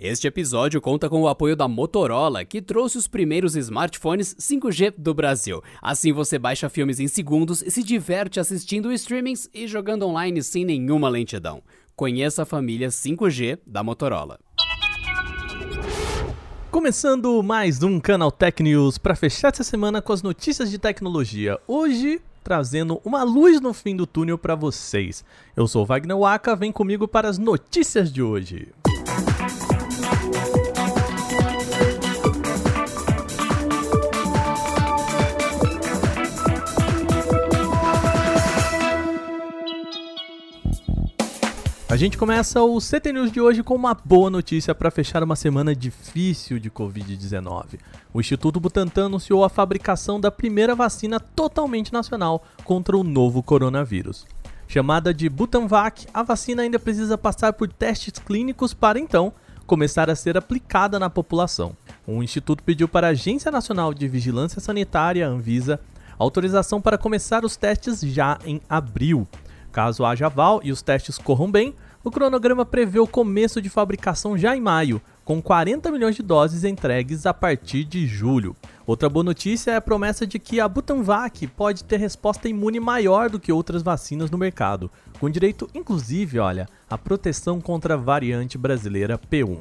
Este 0.00 0.28
episódio 0.28 0.80
conta 0.80 1.10
com 1.10 1.22
o 1.22 1.26
apoio 1.26 1.56
da 1.56 1.66
Motorola, 1.66 2.44
que 2.44 2.62
trouxe 2.62 2.96
os 2.96 3.08
primeiros 3.08 3.56
smartphones 3.56 4.32
5G 4.36 4.94
do 4.96 5.12
Brasil. 5.12 5.60
Assim 5.82 6.12
você 6.12 6.38
baixa 6.38 6.68
filmes 6.68 7.00
em 7.00 7.08
segundos 7.08 7.62
e 7.62 7.70
se 7.72 7.82
diverte 7.82 8.38
assistindo 8.38 8.92
streamings 8.92 9.50
e 9.52 9.66
jogando 9.66 10.06
online 10.06 10.40
sem 10.40 10.64
nenhuma 10.64 11.08
lentidão. 11.08 11.64
Conheça 11.96 12.44
a 12.44 12.46
família 12.46 12.90
5G 12.90 13.58
da 13.66 13.82
Motorola. 13.82 14.38
Começando 16.70 17.42
mais 17.42 17.82
um 17.82 17.98
Canal 17.98 18.30
Tech 18.30 18.62
News 18.62 18.98
para 18.98 19.16
fechar 19.16 19.52
essa 19.52 19.64
semana 19.64 20.00
com 20.00 20.12
as 20.12 20.22
notícias 20.22 20.70
de 20.70 20.78
tecnologia. 20.78 21.58
Hoje 21.66 22.22
trazendo 22.44 23.00
uma 23.04 23.24
luz 23.24 23.60
no 23.60 23.74
fim 23.74 23.96
do 23.96 24.06
túnel 24.06 24.38
para 24.38 24.54
vocês. 24.54 25.24
Eu 25.56 25.66
sou 25.66 25.84
Wagner 25.84 26.16
Waka, 26.16 26.54
vem 26.54 26.70
comigo 26.70 27.08
para 27.08 27.28
as 27.28 27.36
notícias 27.36 28.12
de 28.12 28.22
hoje. 28.22 28.68
Gente 41.98 42.16
começa 42.16 42.62
o 42.62 42.78
CT 42.78 43.12
News 43.12 43.32
de 43.32 43.40
hoje 43.40 43.60
com 43.60 43.74
uma 43.74 43.92
boa 43.92 44.30
notícia 44.30 44.72
para 44.72 44.88
fechar 44.88 45.20
uma 45.20 45.34
semana 45.34 45.74
difícil 45.74 46.60
de 46.60 46.70
Covid-19. 46.70 47.80
O 48.14 48.20
Instituto 48.20 48.60
Butantan 48.60 49.06
anunciou 49.06 49.42
a 49.42 49.48
fabricação 49.48 50.20
da 50.20 50.30
primeira 50.30 50.76
vacina 50.76 51.18
totalmente 51.18 51.92
nacional 51.92 52.44
contra 52.62 52.96
o 52.96 53.02
novo 53.02 53.42
coronavírus. 53.42 54.24
Chamada 54.68 55.12
de 55.12 55.28
Butanvac, 55.28 56.06
a 56.14 56.22
vacina 56.22 56.62
ainda 56.62 56.78
precisa 56.78 57.18
passar 57.18 57.54
por 57.54 57.66
testes 57.66 58.12
clínicos 58.24 58.72
para 58.72 59.00
então 59.00 59.32
começar 59.66 60.08
a 60.08 60.14
ser 60.14 60.36
aplicada 60.36 61.00
na 61.00 61.10
população. 61.10 61.76
O 62.06 62.22
instituto 62.22 62.62
pediu 62.62 62.86
para 62.86 63.08
a 63.08 63.10
Agência 63.10 63.50
Nacional 63.50 63.92
de 63.92 64.06
Vigilância 64.06 64.60
Sanitária, 64.60 65.26
Anvisa, 65.26 65.80
autorização 66.16 66.80
para 66.80 66.96
começar 66.96 67.44
os 67.44 67.56
testes 67.56 68.02
já 68.02 68.38
em 68.44 68.60
abril. 68.70 69.26
Caso 69.72 70.04
haja 70.04 70.26
aval 70.26 70.60
e 70.62 70.70
os 70.70 70.80
testes 70.80 71.18
corram 71.18 71.50
bem, 71.50 71.74
o 72.08 72.10
cronograma 72.10 72.64
prevê 72.64 72.98
o 72.98 73.06
começo 73.06 73.60
de 73.60 73.68
fabricação 73.68 74.36
já 74.36 74.56
em 74.56 74.60
maio, 74.60 75.00
com 75.24 75.42
40 75.42 75.90
milhões 75.90 76.16
de 76.16 76.22
doses 76.22 76.64
entregues 76.64 77.26
a 77.26 77.34
partir 77.34 77.84
de 77.84 78.06
julho. 78.06 78.56
Outra 78.86 79.10
boa 79.10 79.22
notícia 79.22 79.72
é 79.72 79.76
a 79.76 79.80
promessa 79.80 80.26
de 80.26 80.38
que 80.38 80.58
a 80.58 80.66
Butanvac 80.66 81.46
pode 81.48 81.84
ter 81.84 81.98
resposta 81.98 82.48
imune 82.48 82.80
maior 82.80 83.28
do 83.28 83.38
que 83.38 83.52
outras 83.52 83.82
vacinas 83.82 84.30
no 84.30 84.38
mercado, 84.38 84.90
com 85.20 85.28
direito 85.28 85.68
inclusive, 85.74 86.38
olha, 86.38 86.66
à 86.88 86.96
proteção 86.96 87.60
contra 87.60 87.92
a 87.92 87.98
variante 87.98 88.56
brasileira 88.56 89.18
P1. 89.18 89.58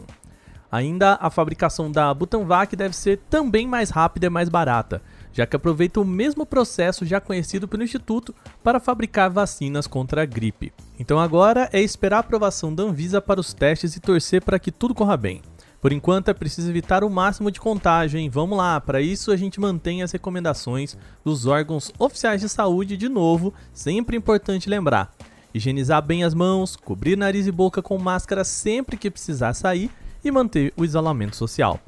Ainda 0.72 1.18
a 1.20 1.30
fabricação 1.30 1.92
da 1.92 2.14
Butanvac 2.14 2.74
deve 2.78 2.96
ser 2.96 3.20
também 3.30 3.68
mais 3.68 3.90
rápida 3.90 4.28
e 4.28 4.30
mais 4.30 4.48
barata, 4.48 5.02
já 5.38 5.46
que 5.46 5.56
aproveita 5.56 6.02
o 6.02 6.06
mesmo 6.06 6.48
processo 6.48 7.06
já 7.06 7.22
conhecido 7.22 7.68
pelo 7.68 7.84
Instituto 7.84 8.34
para 8.64 8.80
fabricar 8.80 9.30
vacinas 9.30 9.86
contra 9.86 10.24
a 10.24 10.26
gripe. 10.26 10.74
Então 11.00 11.20
agora 11.20 11.70
é 11.72 11.80
esperar 11.80 12.18
a 12.18 12.20
aprovação 12.22 12.74
da 12.74 12.82
Anvisa 12.82 13.22
para 13.22 13.40
os 13.40 13.54
testes 13.54 13.96
e 13.96 14.00
torcer 14.00 14.42
para 14.42 14.58
que 14.58 14.72
tudo 14.72 14.96
corra 14.96 15.16
bem. 15.16 15.44
Por 15.80 15.94
enquanto 15.94 16.30
é 16.30 16.34
preciso 16.34 16.72
evitar 16.72 17.04
o 17.04 17.10
máximo 17.10 17.52
de 17.52 17.60
contágio, 17.60 18.20
hein? 18.20 18.32
Vamos 18.32 18.58
lá, 18.58 18.82
para 18.82 19.00
isso 19.00 19.32
a 19.32 19.38
gente 19.38 19.60
mantém 19.60 20.02
as 20.02 20.12
recomendações 20.12 20.98
dos 21.24 21.46
órgãos 21.46 21.92
oficiais 22.00 22.42
de 22.42 22.50
saúde 22.50 22.98
de 22.98 23.08
novo, 23.08 23.54
sempre 23.72 24.18
importante 24.18 24.68
lembrar. 24.68 25.14
Higienizar 25.54 26.02
bem 26.02 26.24
as 26.24 26.34
mãos, 26.34 26.76
cobrir 26.76 27.16
nariz 27.16 27.46
e 27.46 27.52
boca 27.52 27.80
com 27.80 27.96
máscara 28.00 28.44
sempre 28.44 28.98
que 28.98 29.12
precisar 29.12 29.54
sair 29.54 29.92
e 30.24 30.32
manter 30.32 30.74
o 30.76 30.84
isolamento 30.84 31.36
social. 31.36 31.80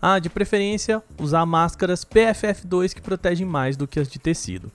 Ah, 0.00 0.18
de 0.18 0.30
preferência, 0.30 1.02
usar 1.18 1.44
máscaras 1.44 2.04
PFF2 2.04 2.94
que 2.94 3.02
protegem 3.02 3.46
mais 3.46 3.76
do 3.76 3.86
que 3.86 3.98
as 3.98 4.08
de 4.08 4.18
tecido. 4.18 4.70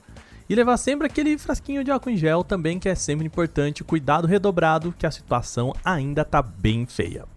E 0.48 0.54
levar 0.54 0.76
sempre 0.76 1.06
aquele 1.06 1.38
frasquinho 1.38 1.82
de 1.82 1.90
álcool 1.90 2.10
em 2.10 2.16
gel 2.16 2.44
também, 2.44 2.78
que 2.78 2.88
é 2.88 2.94
sempre 2.94 3.26
importante, 3.26 3.82
cuidado 3.82 4.26
redobrado, 4.26 4.94
que 4.98 5.06
a 5.06 5.10
situação 5.10 5.74
ainda 5.82 6.24
tá 6.24 6.42
bem 6.42 6.84
feia. 6.84 7.33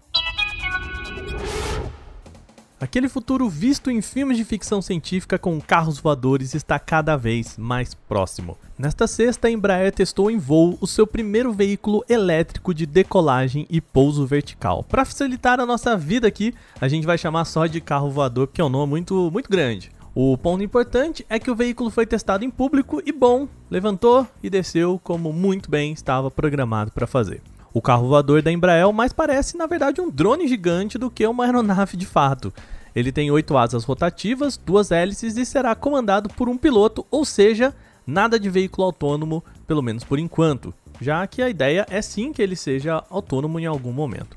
Aquele 2.80 3.08
futuro 3.08 3.48
visto 3.48 3.90
em 3.90 4.00
filmes 4.00 4.36
de 4.36 4.44
ficção 4.44 4.80
científica 4.80 5.36
com 5.36 5.60
carros 5.60 5.98
voadores 5.98 6.54
está 6.54 6.78
cada 6.78 7.16
vez 7.16 7.58
mais 7.58 7.92
próximo. 7.92 8.56
Nesta 8.78 9.08
sexta, 9.08 9.48
a 9.48 9.50
Embraer 9.50 9.92
testou 9.92 10.30
em 10.30 10.38
voo 10.38 10.78
o 10.80 10.86
seu 10.86 11.04
primeiro 11.04 11.52
veículo 11.52 12.04
elétrico 12.08 12.72
de 12.72 12.86
decolagem 12.86 13.66
e 13.68 13.80
pouso 13.80 14.24
vertical. 14.24 14.84
Para 14.84 15.04
facilitar 15.04 15.58
a 15.58 15.66
nossa 15.66 15.96
vida 15.96 16.28
aqui, 16.28 16.54
a 16.80 16.86
gente 16.86 17.04
vai 17.04 17.18
chamar 17.18 17.46
só 17.46 17.66
de 17.66 17.80
carro 17.80 18.10
voador, 18.10 18.46
porque 18.46 18.60
é 18.60 18.64
um 18.64 18.68
nome 18.68 18.90
muito, 18.90 19.28
muito 19.32 19.50
grande. 19.50 19.90
O 20.14 20.38
ponto 20.38 20.62
importante 20.62 21.26
é 21.28 21.40
que 21.40 21.50
o 21.50 21.56
veículo 21.56 21.90
foi 21.90 22.06
testado 22.06 22.44
em 22.44 22.50
público 22.50 23.02
e 23.04 23.10
bom, 23.10 23.48
levantou 23.68 24.24
e 24.40 24.48
desceu 24.48 25.00
como 25.02 25.32
muito 25.32 25.68
bem 25.68 25.92
estava 25.92 26.30
programado 26.30 26.92
para 26.92 27.08
fazer. 27.08 27.42
O 27.78 27.80
carro 27.80 28.08
voador 28.08 28.42
da 28.42 28.50
Embraer 28.50 28.92
mais 28.92 29.12
parece, 29.12 29.56
na 29.56 29.64
verdade, 29.64 30.00
um 30.00 30.10
drone 30.10 30.48
gigante 30.48 30.98
do 30.98 31.08
que 31.08 31.24
uma 31.24 31.44
aeronave 31.44 31.96
de 31.96 32.06
fato. 32.06 32.52
Ele 32.92 33.12
tem 33.12 33.30
oito 33.30 33.56
asas 33.56 33.84
rotativas, 33.84 34.56
duas 34.56 34.90
hélices 34.90 35.36
e 35.36 35.46
será 35.46 35.76
comandado 35.76 36.28
por 36.28 36.48
um 36.48 36.58
piloto, 36.58 37.06
ou 37.08 37.24
seja, 37.24 37.72
nada 38.04 38.36
de 38.36 38.50
veículo 38.50 38.84
autônomo, 38.84 39.44
pelo 39.64 39.80
menos 39.80 40.02
por 40.02 40.18
enquanto, 40.18 40.74
já 41.00 41.24
que 41.28 41.40
a 41.40 41.48
ideia 41.48 41.86
é 41.88 42.02
sim 42.02 42.32
que 42.32 42.42
ele 42.42 42.56
seja 42.56 43.04
autônomo 43.08 43.60
em 43.60 43.66
algum 43.66 43.92
momento. 43.92 44.36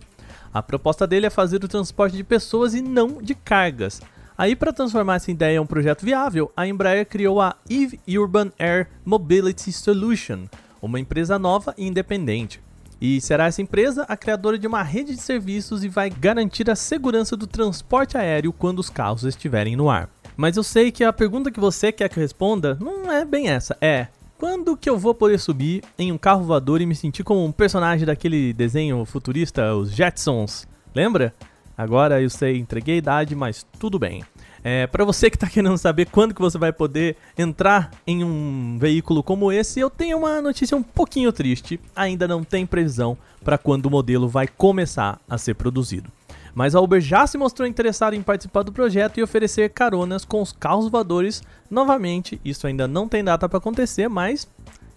A 0.54 0.62
proposta 0.62 1.08
dele 1.08 1.26
é 1.26 1.32
fazer 1.32 1.64
o 1.64 1.68
transporte 1.68 2.16
de 2.16 2.24
pessoas 2.24 2.76
e 2.76 2.82
não 2.84 3.20
de 3.24 3.34
cargas. 3.34 4.04
Aí, 4.38 4.56
para 4.56 4.72
transformar 4.72 5.16
essa 5.16 5.32
ideia 5.32 5.56
em 5.56 5.60
um 5.60 5.66
projeto 5.66 6.06
viável, 6.06 6.52
a 6.56 6.68
Embraer 6.68 7.08
criou 7.08 7.42
a 7.42 7.56
Eve 7.68 8.00
Urban 8.08 8.52
Air 8.60 8.88
Mobility 9.04 9.72
Solution, 9.72 10.46
uma 10.80 11.00
empresa 11.00 11.40
nova 11.40 11.74
e 11.76 11.88
independente. 11.88 12.62
E 13.02 13.20
será 13.20 13.48
essa 13.48 13.64
empresa 13.64 14.04
a 14.04 14.16
criadora 14.16 14.60
de 14.60 14.68
uma 14.68 14.84
rede 14.84 15.16
de 15.16 15.22
serviços 15.22 15.84
e 15.84 15.90
vai 15.90 16.08
garantir 16.08 16.70
a 16.70 16.76
segurança 16.76 17.36
do 17.36 17.48
transporte 17.48 18.16
aéreo 18.16 18.54
quando 18.54 18.78
os 18.78 18.92
carros 18.92 19.24
estiverem 19.24 19.76
no 19.76 19.90
ar. 19.90 20.08
Mas 20.38 20.56
eu 20.56 20.64
sei 20.64 20.92
que 20.92 21.04
a 21.04 21.12
pergunta 21.12 21.50
que 21.50 21.60
você 21.60 21.92
quer 21.92 22.08
que 22.10 22.20
eu 22.20 22.22
responda 22.22 22.78
não 22.80 23.12
é 23.12 23.26
bem 23.26 23.50
essa, 23.50 23.76
é 23.82 24.08
quando 24.38 24.78
que 24.78 24.90
eu 24.90 24.98
vou 24.98 25.16
poder 25.16 25.40
subir 25.40 25.84
em 25.98 26.12
um 26.12 26.18
carro 26.18 26.44
voador 26.44 26.80
e 26.80 26.86
me 26.86 26.96
sentir 26.96 27.24
como 27.24 27.44
um 27.44 27.52
personagem 27.52 28.06
daquele 28.06 28.54
desenho 28.54 29.04
futurista, 29.06 29.76
os 29.76 29.92
Jetsons? 29.92 30.68
Lembra? 30.94 31.34
Agora 31.78 32.22
eu 32.22 32.30
sei, 32.30 32.58
entreguei 32.58 32.96
a 32.96 32.98
idade, 33.00 33.36
mas 33.36 33.66
tudo 33.80 33.98
bem. 33.98 34.24
É, 34.64 34.86
para 34.86 35.04
você 35.04 35.30
que 35.30 35.36
está 35.36 35.48
querendo 35.48 35.78
saber 35.78 36.06
quando 36.06 36.34
que 36.34 36.42
você 36.42 36.58
vai 36.58 36.72
poder 36.72 37.18
entrar 37.38 37.92
em 38.06 38.24
um 38.24 38.78
veículo 38.80 39.24
como 39.24 39.52
esse, 39.52 39.80
eu 39.80 39.90
tenho 39.90 40.20
uma 40.20 40.42
notícia 40.42 40.78
um 40.78 40.84
pouquinho 40.84 41.32
triste. 41.32 41.80
Ainda 41.96 42.28
não 42.28 42.44
tem 42.44 42.66
previsão 42.66 43.18
para 43.44 43.58
quando 43.58 43.88
o 43.88 43.92
modelo 43.92 44.28
vai 44.28 44.48
começar 44.48 45.20
a 45.30 45.38
ser 45.38 45.56
produzido. 45.56 46.12
Mas 46.54 46.76
a 46.76 46.82
Uber 46.82 47.00
já 47.00 47.26
se 47.26 47.38
mostrou 47.38 47.68
interessada 47.68 48.16
em 48.16 48.22
participar 48.22 48.64
do 48.64 48.74
projeto 48.74 49.18
e 49.18 49.24
oferecer 49.24 49.70
caronas 49.70 50.26
com 50.26 50.42
os 50.42 50.52
carros 50.52 50.90
voadores 50.90 51.42
novamente. 51.70 52.40
Isso 52.44 52.68
ainda 52.68 52.88
não 52.88 53.08
tem 53.08 53.24
data 53.24 53.48
para 53.48 53.58
acontecer, 53.58 54.10
mas 54.10 54.48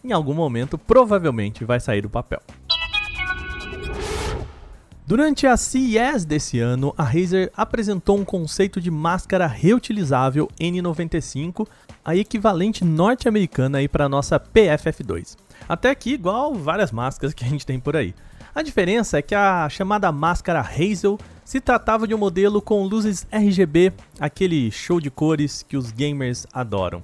em 0.02 0.12
algum 0.12 0.34
momento 0.34 0.76
provavelmente 0.76 1.64
vai 1.64 1.80
sair 1.80 2.02
do 2.02 2.10
papel. 2.10 2.42
Durante 5.06 5.46
a 5.46 5.54
CES 5.54 6.24
desse 6.24 6.58
ano, 6.58 6.94
a 6.96 7.02
Razer 7.02 7.52
apresentou 7.54 8.16
um 8.16 8.24
conceito 8.24 8.80
de 8.80 8.90
máscara 8.90 9.46
reutilizável 9.46 10.48
N95, 10.58 11.68
a 12.02 12.16
equivalente 12.16 12.86
norte-americana 12.86 13.78
aí 13.78 13.86
para 13.86 14.08
nossa 14.08 14.40
PFF2. 14.40 15.36
Até 15.68 15.90
aqui 15.90 16.14
igual 16.14 16.54
várias 16.54 16.90
máscaras 16.90 17.34
que 17.34 17.44
a 17.44 17.48
gente 17.48 17.66
tem 17.66 17.78
por 17.78 17.94
aí. 17.94 18.14
A 18.54 18.62
diferença 18.62 19.18
é 19.18 19.22
que 19.22 19.34
a 19.34 19.68
chamada 19.68 20.10
máscara 20.10 20.60
Hazel 20.62 21.18
se 21.44 21.60
tratava 21.60 22.08
de 22.08 22.14
um 22.14 22.18
modelo 22.18 22.62
com 22.62 22.82
luzes 22.84 23.26
RGB, 23.30 23.92
aquele 24.18 24.70
show 24.70 25.02
de 25.02 25.10
cores 25.10 25.62
que 25.62 25.76
os 25.76 25.92
gamers 25.92 26.46
adoram. 26.50 27.02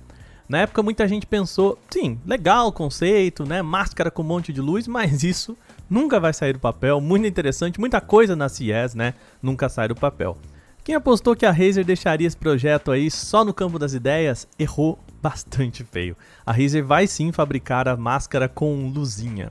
Na 0.48 0.60
época 0.60 0.82
muita 0.82 1.06
gente 1.06 1.26
pensou, 1.26 1.78
sim, 1.90 2.18
legal 2.24 2.68
o 2.68 2.72
conceito, 2.72 3.44
né, 3.44 3.60
máscara 3.60 4.10
com 4.10 4.22
um 4.22 4.26
monte 4.26 4.54
de 4.54 4.60
luz, 4.62 4.88
mas 4.88 5.22
isso 5.22 5.54
nunca 5.90 6.20
vai 6.20 6.32
sair 6.32 6.52
do 6.52 6.60
papel, 6.60 7.00
muito 7.00 7.26
interessante, 7.26 7.80
muita 7.80 8.00
coisa 8.00 8.36
na 8.36 8.48
CES, 8.48 8.94
né? 8.94 9.14
Nunca 9.42 9.68
sai 9.68 9.88
do 9.88 9.94
papel. 9.96 10.38
Quem 10.84 10.94
apostou 10.94 11.36
que 11.36 11.44
a 11.44 11.50
Razer 11.50 11.84
deixaria 11.84 12.26
esse 12.26 12.36
projeto 12.36 12.90
aí 12.90 13.10
só 13.10 13.44
no 13.44 13.52
campo 13.52 13.78
das 13.78 13.92
ideias, 13.92 14.48
errou 14.58 14.98
bastante 15.20 15.84
feio. 15.84 16.16
A 16.46 16.52
Razer 16.52 16.84
vai 16.84 17.06
sim 17.06 17.32
fabricar 17.32 17.86
a 17.86 17.96
máscara 17.96 18.48
com 18.48 18.88
luzinha. 18.88 19.50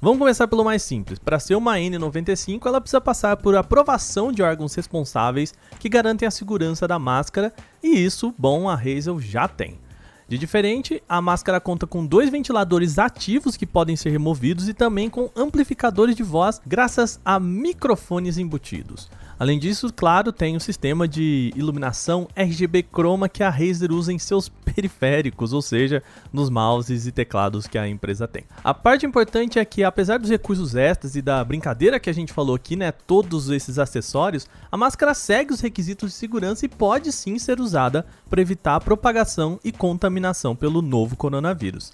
Vamos 0.00 0.18
começar 0.18 0.48
pelo 0.48 0.64
mais 0.64 0.82
simples. 0.82 1.18
Para 1.18 1.38
ser 1.38 1.54
uma 1.54 1.76
N95, 1.76 2.66
ela 2.66 2.80
precisa 2.80 3.00
passar 3.00 3.36
por 3.36 3.56
aprovação 3.56 4.32
de 4.32 4.42
órgãos 4.42 4.74
responsáveis 4.74 5.54
que 5.78 5.88
garantem 5.88 6.26
a 6.26 6.30
segurança 6.30 6.86
da 6.88 6.98
máscara, 6.98 7.54
e 7.82 8.04
isso, 8.04 8.34
bom, 8.36 8.68
a 8.68 8.74
Razer 8.74 9.18
já 9.20 9.46
tem. 9.46 9.78
De 10.26 10.38
diferente, 10.38 11.02
a 11.06 11.20
máscara 11.20 11.60
conta 11.60 11.86
com 11.86 12.06
dois 12.06 12.30
ventiladores 12.30 12.98
ativos 12.98 13.56
que 13.56 13.66
podem 13.66 13.94
ser 13.94 14.10
removidos 14.10 14.68
e 14.68 14.74
também 14.74 15.10
com 15.10 15.30
amplificadores 15.36 16.16
de 16.16 16.22
voz 16.22 16.62
graças 16.66 17.20
a 17.24 17.38
microfones 17.38 18.38
embutidos. 18.38 19.10
Além 19.38 19.58
disso, 19.58 19.92
claro, 19.94 20.32
tem 20.32 20.56
o 20.56 20.60
sistema 20.60 21.08
de 21.08 21.52
iluminação 21.56 22.28
RGB 22.36 22.84
Chroma 22.92 23.28
que 23.28 23.42
a 23.42 23.50
Razer 23.50 23.90
usa 23.92 24.12
em 24.12 24.18
seus 24.18 24.48
periféricos, 24.64 25.52
ou 25.52 25.60
seja, 25.60 26.02
nos 26.32 26.48
mouses 26.48 27.06
e 27.06 27.12
teclados 27.12 27.66
que 27.66 27.76
a 27.76 27.88
empresa 27.88 28.28
tem. 28.28 28.44
A 28.62 28.72
parte 28.72 29.04
importante 29.06 29.58
é 29.58 29.64
que, 29.64 29.82
apesar 29.82 30.18
dos 30.18 30.30
recursos 30.30 30.74
extras 30.74 31.16
e 31.16 31.22
da 31.22 31.44
brincadeira 31.44 31.98
que 31.98 32.10
a 32.10 32.14
gente 32.14 32.32
falou 32.32 32.54
aqui, 32.54 32.76
né, 32.76 32.92
todos 32.92 33.50
esses 33.50 33.78
acessórios, 33.78 34.46
a 34.70 34.76
máscara 34.76 35.14
segue 35.14 35.52
os 35.52 35.60
requisitos 35.60 36.10
de 36.10 36.16
segurança 36.16 36.64
e 36.64 36.68
pode 36.68 37.10
sim 37.12 37.38
ser 37.38 37.60
usada 37.60 38.06
para 38.30 38.40
evitar 38.40 38.76
a 38.76 38.80
propagação 38.80 39.58
e 39.64 39.72
contaminação 39.72 40.54
pelo 40.54 40.80
novo 40.80 41.16
coronavírus. 41.16 41.92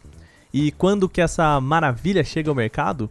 E 0.53 0.73
quando 0.73 1.09
que 1.09 1.21
essa 1.21 1.61
maravilha 1.61 2.25
chega 2.25 2.51
ao 2.51 2.55
mercado? 2.57 3.09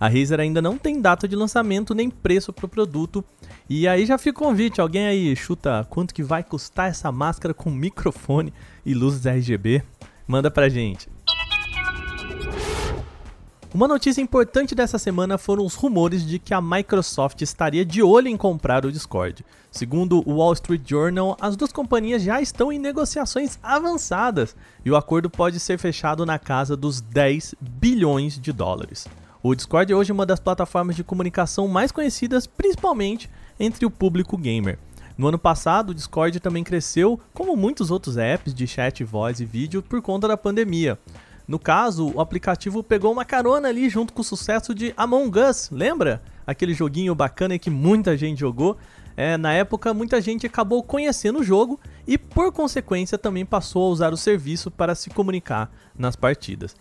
A 0.00 0.08
Razer 0.08 0.40
ainda 0.40 0.62
não 0.62 0.78
tem 0.78 0.98
data 0.98 1.28
de 1.28 1.36
lançamento 1.36 1.94
nem 1.94 2.08
preço 2.08 2.54
para 2.54 2.64
o 2.64 2.68
produto. 2.68 3.22
E 3.68 3.86
aí 3.86 4.06
já 4.06 4.16
fica 4.16 4.40
o 4.40 4.46
convite, 4.46 4.80
alguém 4.80 5.06
aí 5.06 5.36
chuta 5.36 5.86
quanto 5.90 6.14
que 6.14 6.22
vai 6.22 6.42
custar 6.42 6.88
essa 6.88 7.12
máscara 7.12 7.52
com 7.52 7.70
microfone 7.70 8.50
e 8.84 8.94
luzes 8.94 9.26
RGB? 9.26 9.82
Manda 10.26 10.50
pra 10.50 10.70
gente. 10.70 11.06
Uma 13.74 13.86
notícia 13.86 14.22
importante 14.22 14.74
dessa 14.74 14.98
semana 14.98 15.36
foram 15.36 15.66
os 15.66 15.74
rumores 15.74 16.26
de 16.26 16.38
que 16.38 16.54
a 16.54 16.62
Microsoft 16.62 17.42
estaria 17.42 17.84
de 17.84 18.02
olho 18.02 18.26
em 18.26 18.38
comprar 18.38 18.86
o 18.86 18.90
Discord. 18.90 19.44
Segundo 19.70 20.26
o 20.26 20.36
Wall 20.36 20.54
Street 20.54 20.82
Journal, 20.84 21.36
as 21.38 21.56
duas 21.56 21.70
companhias 21.70 22.22
já 22.22 22.40
estão 22.40 22.72
em 22.72 22.78
negociações 22.78 23.58
avançadas 23.62 24.56
e 24.82 24.90
o 24.90 24.96
acordo 24.96 25.28
pode 25.28 25.60
ser 25.60 25.78
fechado 25.78 26.24
na 26.24 26.38
casa 26.38 26.74
dos 26.74 27.02
10 27.02 27.54
bilhões 27.60 28.40
de 28.40 28.50
dólares. 28.50 29.06
O 29.42 29.54
Discord 29.54 29.90
é 29.90 29.96
hoje 29.96 30.12
uma 30.12 30.26
das 30.26 30.38
plataformas 30.38 30.94
de 30.94 31.02
comunicação 31.02 31.66
mais 31.66 31.90
conhecidas, 31.90 32.46
principalmente 32.46 33.30
entre 33.58 33.86
o 33.86 33.90
público 33.90 34.36
gamer. 34.36 34.78
No 35.16 35.28
ano 35.28 35.38
passado, 35.38 35.90
o 35.90 35.94
Discord 35.94 36.38
também 36.40 36.62
cresceu, 36.62 37.18
como 37.32 37.56
muitos 37.56 37.90
outros 37.90 38.18
apps 38.18 38.52
de 38.52 38.66
chat, 38.66 39.02
voz 39.02 39.40
e 39.40 39.46
vídeo, 39.46 39.82
por 39.82 40.02
conta 40.02 40.28
da 40.28 40.36
pandemia. 40.36 40.98
No 41.48 41.58
caso, 41.58 42.12
o 42.14 42.20
aplicativo 42.20 42.82
pegou 42.82 43.10
uma 43.10 43.24
carona 43.24 43.68
ali 43.68 43.88
junto 43.88 44.12
com 44.12 44.20
o 44.20 44.24
sucesso 44.24 44.74
de 44.74 44.92
Among 44.94 45.38
Us, 45.38 45.70
lembra? 45.72 46.22
Aquele 46.46 46.74
joguinho 46.74 47.14
bacana 47.14 47.58
que 47.58 47.70
muita 47.70 48.18
gente 48.18 48.40
jogou. 48.40 48.76
É, 49.16 49.38
na 49.38 49.54
época, 49.54 49.94
muita 49.94 50.20
gente 50.20 50.46
acabou 50.46 50.82
conhecendo 50.82 51.40
o 51.40 51.44
jogo 51.44 51.80
e, 52.06 52.18
por 52.18 52.52
consequência, 52.52 53.16
também 53.16 53.46
passou 53.46 53.86
a 53.86 53.90
usar 53.90 54.12
o 54.12 54.18
serviço 54.18 54.70
para 54.70 54.94
se 54.94 55.08
comunicar 55.08 55.72
nas 55.98 56.14
partidas. 56.14 56.76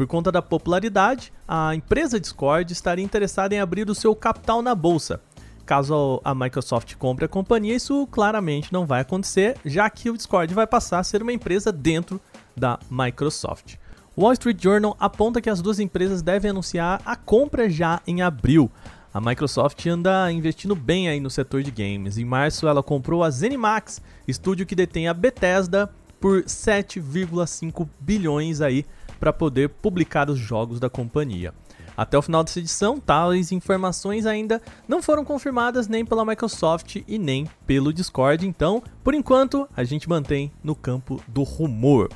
Por 0.00 0.06
conta 0.06 0.32
da 0.32 0.40
popularidade, 0.40 1.30
a 1.46 1.74
empresa 1.74 2.18
Discord 2.18 2.72
estaria 2.72 3.04
interessada 3.04 3.54
em 3.54 3.60
abrir 3.60 3.90
o 3.90 3.94
seu 3.94 4.16
capital 4.16 4.62
na 4.62 4.74
bolsa. 4.74 5.20
Caso 5.66 6.22
a 6.24 6.34
Microsoft 6.34 6.94
compre 6.94 7.26
a 7.26 7.28
companhia, 7.28 7.74
isso 7.74 8.06
claramente 8.06 8.72
não 8.72 8.86
vai 8.86 9.02
acontecer, 9.02 9.58
já 9.62 9.90
que 9.90 10.08
o 10.08 10.16
Discord 10.16 10.54
vai 10.54 10.66
passar 10.66 11.00
a 11.00 11.04
ser 11.04 11.20
uma 11.20 11.34
empresa 11.34 11.70
dentro 11.70 12.18
da 12.56 12.78
Microsoft. 12.90 13.74
O 14.16 14.22
Wall 14.22 14.32
Street 14.32 14.56
Journal 14.58 14.96
aponta 14.98 15.38
que 15.38 15.50
as 15.50 15.60
duas 15.60 15.78
empresas 15.78 16.22
devem 16.22 16.50
anunciar 16.50 17.02
a 17.04 17.14
compra 17.14 17.68
já 17.68 18.00
em 18.06 18.22
abril. 18.22 18.70
A 19.12 19.20
Microsoft 19.20 19.84
anda 19.84 20.32
investindo 20.32 20.74
bem 20.74 21.10
aí 21.10 21.20
no 21.20 21.28
setor 21.28 21.62
de 21.62 21.70
games. 21.70 22.16
Em 22.16 22.24
março, 22.24 22.66
ela 22.66 22.82
comprou 22.82 23.22
a 23.22 23.28
ZeniMax, 23.28 24.00
estúdio 24.26 24.64
que 24.64 24.74
detém 24.74 25.08
a 25.08 25.12
Bethesda, 25.12 25.90
por 26.20 26.42
7,5 26.42 27.88
bilhões 27.98 28.60
aí 28.60 28.84
para 29.20 29.32
poder 29.32 29.68
publicar 29.68 30.30
os 30.30 30.38
jogos 30.38 30.80
da 30.80 30.90
companhia. 30.90 31.54
Até 31.96 32.16
o 32.16 32.22
final 32.22 32.42
dessa 32.42 32.58
edição, 32.58 32.98
tais 32.98 33.52
informações 33.52 34.24
ainda 34.24 34.62
não 34.88 35.02
foram 35.02 35.22
confirmadas 35.22 35.86
nem 35.86 36.04
pela 36.04 36.24
Microsoft 36.24 36.96
e 37.06 37.18
nem 37.18 37.46
pelo 37.66 37.92
Discord, 37.92 38.46
então, 38.46 38.82
por 39.04 39.12
enquanto, 39.12 39.68
a 39.76 39.84
gente 39.84 40.08
mantém 40.08 40.50
no 40.64 40.74
campo 40.74 41.22
do 41.28 41.42
rumor. 41.42 42.08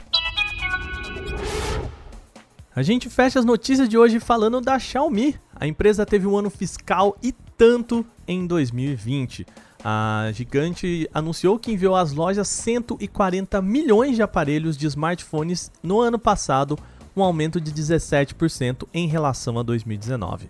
A 2.75 2.83
gente 2.83 3.09
fecha 3.09 3.39
as 3.39 3.45
notícias 3.45 3.89
de 3.89 3.97
hoje 3.97 4.19
falando 4.19 4.61
da 4.61 4.79
Xiaomi. 4.79 5.39
A 5.55 5.67
empresa 5.67 6.05
teve 6.05 6.27
um 6.27 6.37
ano 6.37 6.51
fiscal 6.51 7.17
e 7.23 7.31
tanto 7.57 8.05
em 8.27 8.47
2020. 8.47 9.47
A 9.85 10.31
gigante 10.33 11.09
anunciou 11.13 11.59
que 11.59 11.71
enviou 11.71 11.95
às 11.95 12.13
lojas 12.13 12.49
140 12.49 13.61
milhões 13.61 14.17
de 14.17 14.23
aparelhos 14.23 14.79
de 14.79 14.87
smartphones 14.87 15.71
no 15.83 16.01
ano 16.01 16.19
passado, 16.19 16.79
um 17.17 17.23
aumento 17.23 17.61
de 17.61 17.73
17% 17.73 18.87
em 18.93 19.07
relação 19.07 19.59
a 19.59 19.63
2019. 19.63 20.49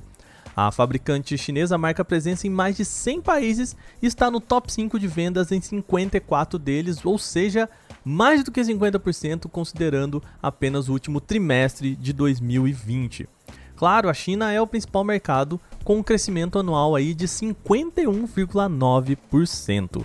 A 0.57 0.71
fabricante 0.71 1.37
chinesa 1.37 1.77
marca 1.77 2.05
presença 2.05 2.47
em 2.47 2.51
mais 2.51 2.77
de 2.77 2.85
100 2.85 3.23
países 3.23 3.77
e 4.01 4.07
está 4.07 4.31
no 4.31 4.41
top 4.41 4.73
5 4.73 5.01
de 5.01 5.09
vendas 5.09 5.51
em 5.51 5.61
54 5.61 6.61
deles, 6.61 7.05
ou 7.05 7.19
seja, 7.19 7.69
mais 8.05 8.45
do 8.45 8.53
que 8.53 8.61
50% 8.61 9.49
considerando 9.49 10.23
apenas 10.41 10.89
o 10.89 10.93
último 10.93 11.21
trimestre 11.21 11.97
de 11.97 12.13
2020. 12.13 13.29
Claro, 13.75 14.09
a 14.09 14.15
China 14.15 14.53
é 14.53 14.61
o 14.61 14.67
principal 14.67 15.03
mercado 15.03 15.59
com 15.83 15.97
um 15.97 16.03
crescimento 16.03 16.59
anual 16.59 16.95
aí 16.95 17.15
de 17.15 17.27
51,9%. 17.27 20.05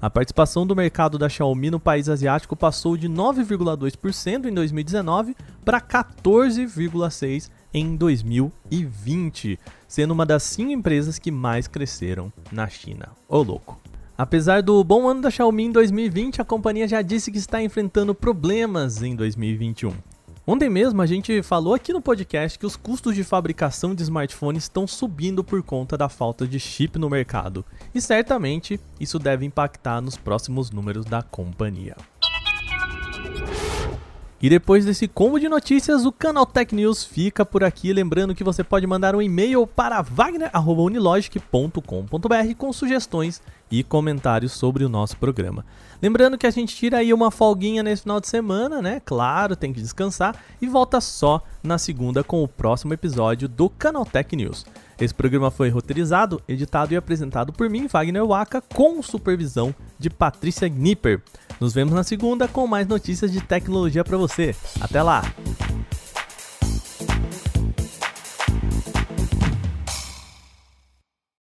A 0.00 0.08
participação 0.08 0.64
do 0.64 0.76
mercado 0.76 1.18
da 1.18 1.28
Xiaomi 1.28 1.72
no 1.72 1.80
país 1.80 2.08
asiático 2.08 2.54
passou 2.54 2.96
de 2.96 3.08
9,2% 3.08 4.44
em 4.44 4.54
2019 4.54 5.36
para 5.64 5.80
14,6% 5.80 7.50
em 7.74 7.96
2020, 7.96 9.58
sendo 9.88 10.12
uma 10.12 10.24
das 10.24 10.44
cinco 10.44 10.70
empresas 10.70 11.18
que 11.18 11.32
mais 11.32 11.66
cresceram 11.66 12.32
na 12.52 12.68
China. 12.68 13.08
Ô 13.28 13.42
louco! 13.42 13.80
Apesar 14.16 14.62
do 14.62 14.82
bom 14.84 15.08
ano 15.08 15.20
da 15.20 15.30
Xiaomi 15.30 15.64
em 15.64 15.72
2020, 15.72 16.40
a 16.40 16.44
companhia 16.44 16.88
já 16.88 17.02
disse 17.02 17.30
que 17.30 17.38
está 17.38 17.60
enfrentando 17.60 18.14
problemas 18.14 19.02
em 19.02 19.14
2021. 19.14 19.92
Ontem 20.50 20.70
mesmo 20.70 21.02
a 21.02 21.06
gente 21.06 21.42
falou 21.42 21.74
aqui 21.74 21.92
no 21.92 22.00
podcast 22.00 22.58
que 22.58 22.64
os 22.64 22.74
custos 22.74 23.14
de 23.14 23.22
fabricação 23.22 23.94
de 23.94 24.02
smartphones 24.02 24.62
estão 24.62 24.86
subindo 24.86 25.44
por 25.44 25.62
conta 25.62 25.94
da 25.94 26.08
falta 26.08 26.46
de 26.46 26.58
chip 26.58 26.98
no 26.98 27.10
mercado, 27.10 27.62
e 27.94 28.00
certamente 28.00 28.80
isso 28.98 29.18
deve 29.18 29.44
impactar 29.44 30.00
nos 30.00 30.16
próximos 30.16 30.70
números 30.70 31.04
da 31.04 31.20
companhia. 31.20 31.94
E 34.40 34.48
depois 34.48 34.84
desse 34.84 35.08
combo 35.08 35.40
de 35.40 35.48
notícias, 35.48 36.06
o 36.06 36.12
canal 36.12 36.46
Tech 36.46 36.72
News 36.72 37.02
fica 37.02 37.44
por 37.44 37.64
aqui. 37.64 37.92
Lembrando 37.92 38.36
que 38.36 38.44
você 38.44 38.62
pode 38.62 38.86
mandar 38.86 39.16
um 39.16 39.22
e-mail 39.22 39.66
para 39.66 40.00
wagner.unilogic.com.br 40.00 42.54
com 42.56 42.72
sugestões 42.72 43.42
e 43.68 43.82
comentários 43.82 44.52
sobre 44.52 44.84
o 44.84 44.88
nosso 44.88 45.16
programa. 45.16 45.66
Lembrando 46.00 46.38
que 46.38 46.46
a 46.46 46.50
gente 46.50 46.76
tira 46.76 46.98
aí 46.98 47.12
uma 47.12 47.32
folguinha 47.32 47.82
nesse 47.82 48.02
final 48.02 48.20
de 48.20 48.28
semana, 48.28 48.80
né? 48.80 49.02
Claro, 49.04 49.56
tem 49.56 49.72
que 49.72 49.80
descansar 49.80 50.36
e 50.62 50.68
volta 50.68 51.00
só 51.00 51.42
na 51.60 51.76
segunda 51.76 52.22
com 52.22 52.40
o 52.40 52.46
próximo 52.46 52.94
episódio 52.94 53.48
do 53.48 53.68
Canal 53.68 54.06
Tech 54.06 54.36
News. 54.36 54.64
Esse 55.00 55.14
programa 55.14 55.50
foi 55.50 55.68
roteirizado, 55.68 56.42
editado 56.48 56.92
e 56.92 56.96
apresentado 56.96 57.52
por 57.52 57.70
mim, 57.70 57.86
Wagner 57.86 58.26
Waka, 58.26 58.60
com 58.60 59.00
supervisão 59.02 59.74
de 59.98 60.10
Patrícia 60.10 60.68
Gnipper. 60.68 61.22
Nos 61.60 61.72
vemos 61.72 61.94
na 61.94 62.02
segunda 62.02 62.48
com 62.48 62.66
mais 62.66 62.86
notícias 62.86 63.30
de 63.30 63.40
tecnologia 63.40 64.02
para 64.02 64.16
você. 64.16 64.54
Até 64.80 65.02
lá! 65.02 65.22